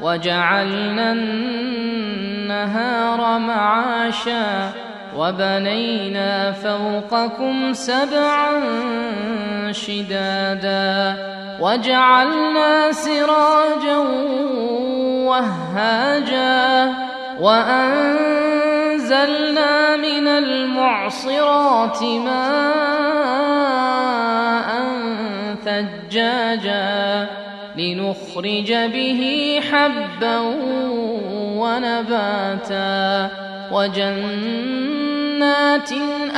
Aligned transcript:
وجعلنا 0.00 1.12
النهار 2.52 3.38
معاشا 3.38 4.72
وبنينا 5.16 6.52
فوقكم 6.52 7.72
سبعا 7.72 8.62
شدادا 9.72 11.16
وجعلنا 11.60 12.92
سراجا 12.92 13.96
وهاجا 15.28 16.92
وأنزلنا 17.40 18.76
من 19.96 20.28
المعصرات 20.28 22.02
ماء 22.02 23.12
ثجاجا 25.80 27.26
لنخرج 27.76 28.72
به 28.72 29.60
حبا 29.70 30.38
ونباتا 31.58 33.30
وجنات 33.72 35.12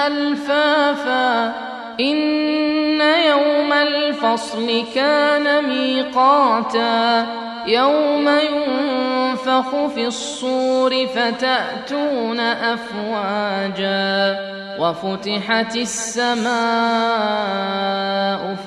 ألفافا 0.06 1.52
إن 2.00 3.00
يوم 3.00 3.72
الفصل 3.72 4.84
كان 4.94 5.64
ميقاتا 5.64 7.27
يوم 7.66 8.28
ينفخ 8.28 9.86
في 9.94 10.06
الصور 10.06 11.06
فتأتون 11.06 12.40
أفواجا 12.40 14.38
وفتحت 14.78 15.77
السماء 15.77 17.53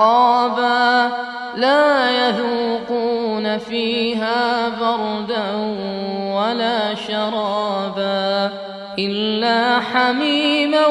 أحقابا 0.00 1.10
لا 1.56 2.10
يذوقون 2.10 3.58
فيها 3.58 4.68
بردا 4.68 5.44
ولا 6.34 6.94
شرابا 6.94 8.50
إلا 8.98 9.80
حميما 9.80 10.86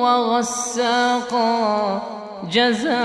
وغساقا 0.00 2.02
جزاء 2.52 2.96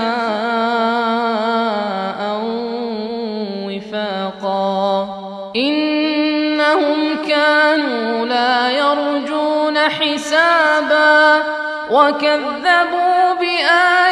وفاقا 3.66 5.08
إنهم 5.56 7.16
كانوا 7.28 8.26
لا 8.26 8.70
يرجون 8.70 9.78
حسابا 9.78 11.42
وكذبوا 11.90 13.32
بآياتنا 13.40 14.11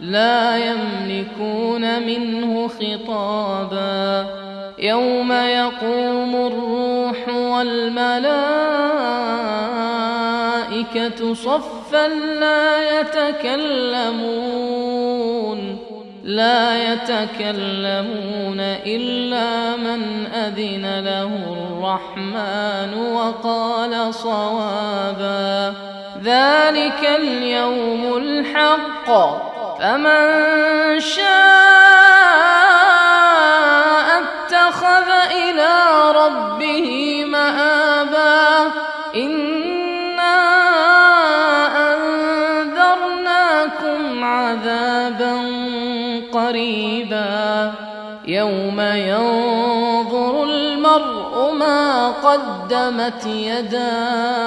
لا 0.00 0.56
يملكون 0.56 2.02
منه 2.02 2.68
خطابا. 2.68 4.26
يوم 4.78 5.32
يقوم 5.32 6.34
الروح 6.36 7.28
والملائكة 7.28 8.14
صفا 11.34 12.08
لا 12.40 13.00
يتكلمون. 13.00 14.26
لا 16.24 16.92
يتكلمون 16.92 18.60
إلا 18.86 19.76
من 19.76 20.26
أذن 20.26 21.04
له 21.04 21.30
الرحمن 21.52 23.12
وقال 23.12 24.14
صوابا. 24.14 25.74
ذلك 26.24 27.08
اليوم 27.18 28.16
الحق. 28.16 29.10
فمن 29.78 31.00
شاء 31.00 31.26
اتخذ 34.22 35.08
إلى 35.30 35.72
ربه 36.14 37.24
مآبا 37.24 38.72
إنا 39.14 40.36
أنذرناكم 42.56 43.04
عذابا 44.24 45.36
قريبا 46.32 47.72
يوم 48.26 48.80
ينظر 48.80 50.44
المرء 50.44 51.52
ما 51.52 52.08
قدمت 52.10 53.26
يداه 53.26 54.46